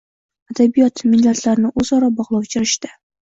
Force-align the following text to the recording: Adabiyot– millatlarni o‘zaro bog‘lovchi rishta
Adabiyot– 0.53 1.03
millatlarni 1.11 1.71
o‘zaro 1.83 2.11
bog‘lovchi 2.17 2.65
rishta 2.65 2.95